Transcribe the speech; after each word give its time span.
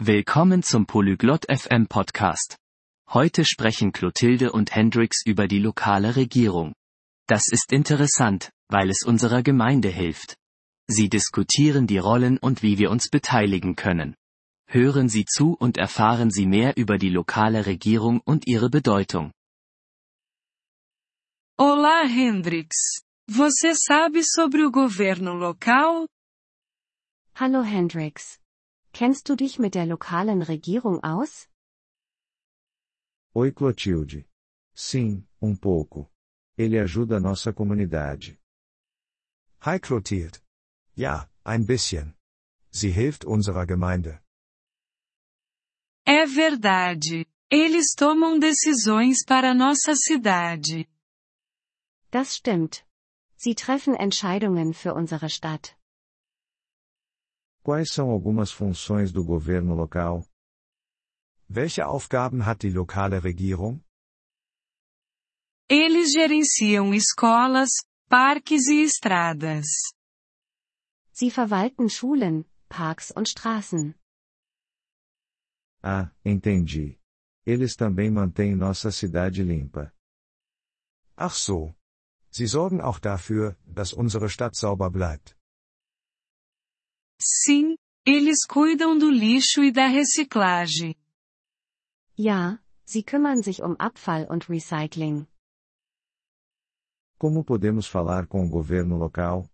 Willkommen 0.00 0.62
zum 0.62 0.86
Polyglot 0.86 1.46
FM 1.50 1.88
Podcast. 1.88 2.56
Heute 3.08 3.44
sprechen 3.44 3.90
Clotilde 3.90 4.52
und 4.52 4.72
Hendrix 4.72 5.26
über 5.26 5.48
die 5.48 5.58
lokale 5.58 6.14
Regierung. 6.14 6.72
Das 7.26 7.48
ist 7.48 7.72
interessant, 7.72 8.52
weil 8.68 8.90
es 8.90 9.02
unserer 9.02 9.42
Gemeinde 9.42 9.88
hilft. 9.88 10.36
Sie 10.86 11.08
diskutieren 11.08 11.88
die 11.88 11.98
Rollen 11.98 12.38
und 12.38 12.62
wie 12.62 12.78
wir 12.78 12.92
uns 12.92 13.10
beteiligen 13.10 13.74
können. 13.74 14.14
Hören 14.68 15.08
Sie 15.08 15.24
zu 15.24 15.54
und 15.54 15.78
erfahren 15.78 16.30
Sie 16.30 16.46
mehr 16.46 16.76
über 16.76 16.96
die 16.96 17.10
lokale 17.10 17.66
Regierung 17.66 18.20
und 18.24 18.46
ihre 18.46 18.70
Bedeutung. 18.70 19.32
Olá, 21.58 22.06
Hendrix. 22.06 23.02
Você 23.28 23.74
sabe 23.74 24.22
sobre 24.22 24.64
o 24.64 24.70
governo 24.70 25.34
local? 25.34 26.06
Hallo 27.34 27.64
Hendrix. 27.64 28.38
Kennst 28.98 29.28
du 29.28 29.36
dich 29.36 29.60
mit 29.60 29.76
der 29.76 29.86
lokalen 29.86 30.42
Regierung 30.42 31.04
aus? 31.04 31.48
Oi 33.32 33.52
Clotilde. 33.52 34.24
Sim, 34.74 35.24
um 35.40 35.56
pouco. 35.56 36.10
Ele 36.56 36.80
ajuda 36.80 37.20
nossa 37.20 37.52
comunidade. 37.52 38.36
Hi 39.60 39.78
Clotilde. 39.78 40.40
Ja, 40.96 41.30
ein 41.44 41.64
bisschen. 41.64 42.16
Sie 42.72 42.90
hilft 42.90 43.24
unserer 43.24 43.66
Gemeinde. 43.66 44.20
É 46.04 46.26
verdade. 46.26 47.24
Eles 47.48 47.94
tomam 47.96 48.40
decisões 48.40 49.24
para 49.24 49.54
nossa 49.54 49.94
cidade. 49.94 50.88
Das 52.10 52.34
stimmt. 52.34 52.84
Sie 53.36 53.54
treffen 53.54 53.94
Entscheidungen 53.94 54.74
für 54.74 54.92
unsere 54.92 55.30
Stadt. 55.30 55.77
Quais 57.68 57.92
são 57.92 58.08
algumas 58.08 58.50
funções 58.50 59.12
do 59.12 59.22
governo 59.22 59.74
local? 59.74 60.24
Welche 61.46 61.82
Aufgaben 61.82 62.46
hat 62.46 62.62
die 62.62 62.70
lokale 62.70 63.18
Regierung? 63.18 63.84
Eles 65.68 66.12
gerenciam 66.12 66.94
escolas, 66.94 67.68
parques 68.08 68.68
e 68.68 68.82
estradas. 68.82 69.66
Sie 71.12 71.30
verwalten 71.30 71.90
Schulen, 71.90 72.46
Parks 72.70 73.10
und 73.10 73.28
Straßen. 73.28 73.94
Ah, 75.82 76.10
entendi. 76.24 76.98
Eles 77.44 77.76
também 77.76 78.10
mantêm 78.10 78.56
nossa 78.56 78.90
cidade 78.90 79.42
limpa. 79.42 79.92
Ach 81.18 81.34
so. 81.34 81.74
Sie 82.30 82.46
sorgen 82.46 82.80
auch 82.80 82.98
dafür, 82.98 83.58
dass 83.66 83.92
unsere 83.92 84.30
Stadt 84.30 84.56
sauber 84.56 84.90
bleibt. 84.90 85.37
Sim, 87.20 87.76
eles 88.06 88.46
cuidam 88.46 88.96
do 88.96 89.10
lixo 89.10 89.62
e 89.62 89.72
da 89.72 89.86
reciclagem. 89.86 90.94
Ja, 92.16 92.58
sie 92.84 93.02
kümmern 93.02 93.42
sich 93.42 93.62
um 93.62 93.74
Abfall 93.78 94.26
und 94.30 94.48
Recycling. 94.48 95.26
Como 97.18 97.44
podemos 97.44 97.86
falar 97.88 98.26
com 98.28 98.44
o 98.44 98.48
governo 98.48 98.96
local? 98.96 99.48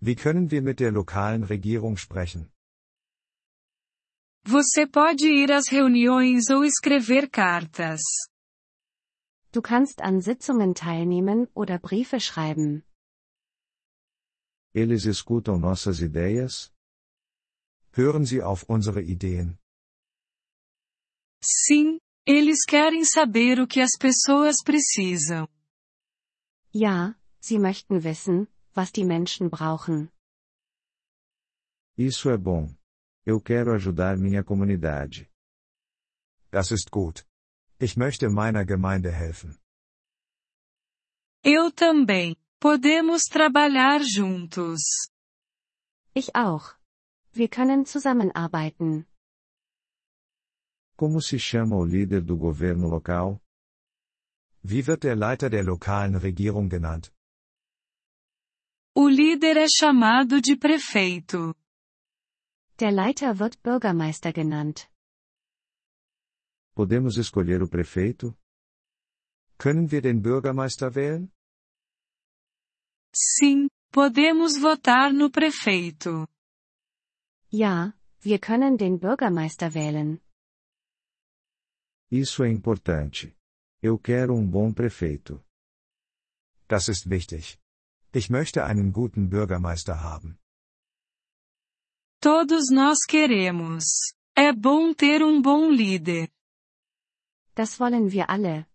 Wie 0.00 0.14
können 0.14 0.50
wir 0.50 0.62
mit 0.62 0.78
der 0.78 0.92
lokalen 0.92 1.42
Regierung 1.42 1.96
sprechen? 1.96 2.48
Você 4.44 4.86
pode 4.86 5.26
ir 5.26 5.50
às 5.50 5.68
reuniões 5.68 6.50
ou 6.50 6.64
escrever 6.64 7.28
cartas. 7.28 8.00
Du 9.50 9.60
kannst 9.60 10.00
an 10.00 10.20
Sitzungen 10.20 10.74
teilnehmen 10.74 11.48
oder 11.52 11.80
Briefe 11.80 12.20
schreiben. 12.20 12.84
Eles 14.76 15.06
escutam 15.06 15.58
nossas 15.58 16.02
ideias? 16.02 16.70
Hören 17.92 18.26
Sie 18.26 18.42
auf 18.42 18.62
unsere 18.68 19.00
Ideen. 19.00 19.58
Sim, 21.42 21.98
eles 22.26 22.66
querem 22.66 23.02
saber 23.02 23.58
o 23.58 23.66
que 23.66 23.80
as 23.80 23.96
pessoas 23.98 24.56
precisam. 24.62 25.48
Ja, 26.74 27.18
sie 27.40 27.58
möchten 27.58 28.04
wissen, 28.04 28.48
was 28.74 28.92
die 28.92 29.06
Menschen 29.06 29.48
brauchen. 29.48 30.10
Isso 31.96 32.28
é 32.28 32.36
bom. 32.36 32.68
Eu 33.24 33.40
quero 33.40 33.72
ajudar 33.72 34.18
minha 34.18 34.44
comunidade. 34.44 35.26
Das 36.50 36.70
ist 36.70 36.90
gut. 36.90 37.26
Ich 37.80 37.96
möchte 37.96 38.28
meiner 38.28 38.66
Gemeinde 38.66 39.10
helfen. 39.10 39.58
Eu 41.42 41.72
também. 41.72 42.36
Podemos 42.70 43.22
trabalhar 43.38 44.00
juntos. 44.02 44.80
Ich 46.14 46.34
auch. 46.34 46.74
Wir 47.32 47.48
können 47.48 47.86
zusammenarbeiten. 47.86 49.06
Como 50.96 51.20
se 51.20 51.38
chama 51.38 51.76
o 51.76 51.84
líder 51.84 52.20
do 52.22 52.36
governo 52.36 52.88
local? 52.88 53.40
Wie 54.64 54.84
wird 54.88 55.04
der 55.04 55.14
Leiter 55.14 55.48
der 55.48 55.62
lokalen 55.62 56.16
Regierung 56.16 56.68
genannt? 56.68 57.12
O 58.96 59.06
líder 59.06 59.56
é 59.58 59.68
chamado 59.68 60.40
de 60.40 60.56
prefeito. 60.56 61.54
Der 62.80 62.90
Leiter 62.90 63.38
wird 63.38 63.62
Bürgermeister 63.62 64.32
genannt. 64.32 64.90
Podemos 66.74 67.16
escolher 67.16 67.62
o 67.62 67.68
prefeito? 67.68 68.36
Können 69.56 69.92
wir 69.92 70.02
den 70.02 70.20
Bürgermeister 70.20 70.96
wählen? 70.96 71.30
Sim, 73.18 73.68
podemos 73.90 74.58
votar 74.58 75.10
no 75.10 75.30
prefeito. 75.30 76.28
Ja, 77.50 77.94
wir 78.20 78.38
können 78.38 78.76
den 78.76 78.98
Bürgermeister 78.98 79.72
wählen. 79.72 80.20
Isso 82.10 82.44
é 82.44 82.50
importante. 82.50 83.34
Eu 83.82 83.98
quero 83.98 84.34
um 84.34 84.46
bom 84.46 84.70
prefeito. 84.74 85.42
Das 86.68 86.88
ist 86.88 87.08
wichtig. 87.08 87.58
Ich 88.12 88.28
möchte 88.28 88.64
einen 88.64 88.92
guten 88.92 89.30
Bürgermeister 89.30 90.02
haben. 90.02 90.38
Todos 92.20 92.68
nós 92.70 93.06
queremos. 93.08 94.12
É 94.36 94.52
bom 94.52 94.92
ter 94.94 95.22
um 95.22 95.40
bom 95.40 95.70
líder. 95.70 96.28
Das 97.54 97.80
wollen 97.80 98.12
wir 98.12 98.28
alle. 98.28 98.66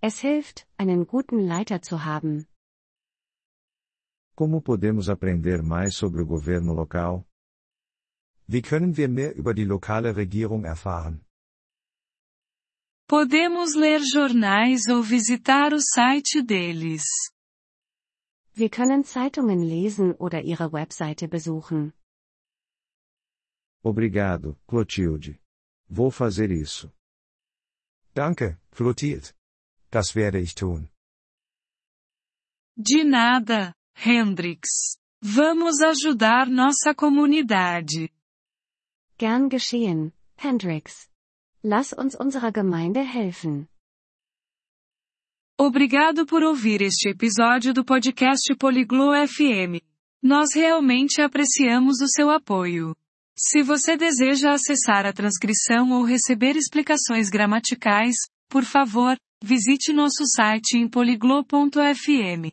Es 0.00 0.18
hilft, 0.18 0.66
einen 0.76 1.06
guten 1.06 1.38
Leiter 1.46 1.80
zu 1.80 2.04
haben. 2.04 2.48
Como 4.36 4.60
podemos 4.60 5.08
aprender 5.08 5.62
mais 5.62 5.94
sobre 5.96 6.20
o 6.20 6.26
governo 6.26 6.74
local? 6.74 7.24
Wie 8.48 8.60
können 8.60 8.96
wir 8.96 9.08
mehr 9.08 9.36
über 9.36 9.54
die 9.54 9.64
lokale 9.64 10.16
Regierung 10.16 10.64
erfahren? 10.64 11.24
Podemos 13.06 13.74
ler 13.76 14.00
jornais 14.00 14.88
ou 14.88 15.02
visitar 15.02 15.72
o 15.72 15.78
site 15.78 16.42
deles. 16.42 17.04
Wir 18.54 18.70
können 18.70 19.04
Zeitungen 19.04 19.62
lesen 19.62 20.14
oder 20.18 20.42
ihre 20.42 20.72
Webseite 20.72 21.28
besuchen. 21.28 21.92
Obrigado, 23.84 24.56
Clotilde. 24.66 25.38
Vou 25.88 26.10
fazer 26.10 26.50
isso. 26.50 26.90
Danke, 28.14 28.58
Clotilde. 28.72 29.32
Das 29.90 30.16
werde 30.16 30.40
ich 30.40 30.54
tun. 30.54 30.88
De 32.76 33.04
nada, 33.04 33.74
Hendrix. 33.96 34.98
Vamos 35.22 35.80
ajudar 35.80 36.48
nossa 36.48 36.94
comunidade. 36.94 38.10
Gern 39.18 39.48
geschehen, 39.48 40.12
Hendrix. 40.36 41.08
Lass 41.62 41.94
uns 41.96 42.14
unserer 42.20 42.52
Gemeinde 42.52 43.00
helfen. 43.00 43.66
Obrigado 45.58 46.26
por 46.26 46.42
ouvir 46.42 46.82
este 46.82 47.08
episódio 47.08 47.72
do 47.72 47.84
podcast 47.84 48.54
Poliglo 48.56 49.12
FM. 49.26 49.80
Nós 50.22 50.52
realmente 50.54 51.22
apreciamos 51.22 52.00
o 52.00 52.08
seu 52.08 52.28
apoio. 52.28 52.94
Se 53.36 53.62
você 53.62 53.96
deseja 53.96 54.52
acessar 54.52 55.06
a 55.06 55.12
transcrição 55.12 55.90
ou 55.92 56.04
receber 56.04 56.56
explicações 56.56 57.30
gramaticais, 57.30 58.16
por 58.48 58.64
favor, 58.64 59.16
visite 59.42 59.92
nosso 59.92 60.24
site 60.26 60.76
em 60.76 60.88
poliglo.fm. 60.88 62.52